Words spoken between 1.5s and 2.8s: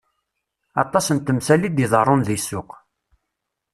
i d-iḍerrun deg ssuq.